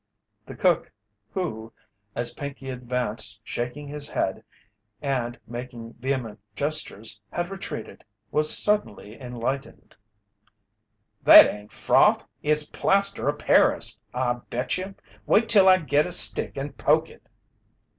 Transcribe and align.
The 0.47 0.55
cook 0.55 0.91
who, 1.31 1.73
as 2.15 2.33
Pinkey 2.33 2.71
advanced 2.71 3.39
shaking 3.43 3.87
his 3.87 4.09
head 4.09 4.43
and 4.99 5.39
making 5.45 5.93
vehement 5.99 6.39
gestures, 6.55 7.21
had 7.31 7.51
retreated, 7.51 8.03
was 8.31 8.57
suddenly 8.57 9.21
enlightened: 9.21 9.95
"That 11.21 11.45
ain't 11.53 11.71
froth 11.71 12.25
it's 12.41 12.63
plaster 12.63 13.29
o' 13.29 13.33
Paris 13.33 13.95
I 14.11 14.39
bet 14.49 14.75
you! 14.79 14.95
Wait 15.27 15.47
till 15.47 15.69
I 15.69 15.77
get 15.77 16.07
a 16.07 16.11
stick 16.13 16.57
and 16.57 16.75
poke 16.79 17.07
it!" 17.11 17.29